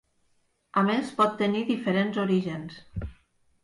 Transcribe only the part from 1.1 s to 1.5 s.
pot